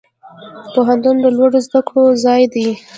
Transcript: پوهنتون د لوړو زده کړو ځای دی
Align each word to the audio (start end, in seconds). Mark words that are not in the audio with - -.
پوهنتون 0.73 1.15
د 1.21 1.25
لوړو 1.37 1.59
زده 1.65 1.79
کړو 1.87 2.03
ځای 2.23 2.43
دی 2.53 2.67